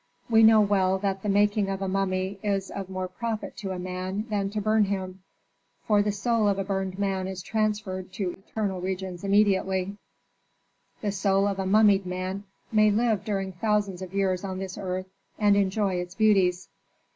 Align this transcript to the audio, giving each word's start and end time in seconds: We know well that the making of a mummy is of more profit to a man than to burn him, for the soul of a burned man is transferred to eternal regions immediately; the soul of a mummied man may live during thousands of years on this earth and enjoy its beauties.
We 0.31 0.41
know 0.41 0.61
well 0.61 0.97
that 0.97 1.21
the 1.21 1.29
making 1.29 1.69
of 1.69 1.79
a 1.79 1.87
mummy 1.87 2.39
is 2.41 2.71
of 2.71 2.89
more 2.89 3.07
profit 3.07 3.55
to 3.57 3.69
a 3.69 3.77
man 3.77 4.25
than 4.31 4.49
to 4.49 4.59
burn 4.59 4.85
him, 4.85 5.21
for 5.85 6.01
the 6.01 6.11
soul 6.11 6.47
of 6.47 6.57
a 6.57 6.63
burned 6.63 6.97
man 6.97 7.27
is 7.27 7.43
transferred 7.43 8.11
to 8.13 8.31
eternal 8.31 8.81
regions 8.81 9.23
immediately; 9.23 9.97
the 11.01 11.11
soul 11.11 11.47
of 11.47 11.59
a 11.59 11.67
mummied 11.67 12.07
man 12.07 12.45
may 12.71 12.89
live 12.89 13.23
during 13.23 13.51
thousands 13.51 14.01
of 14.01 14.11
years 14.15 14.43
on 14.43 14.57
this 14.57 14.75
earth 14.75 15.05
and 15.37 15.55
enjoy 15.55 15.93
its 15.97 16.15
beauties. 16.15 16.67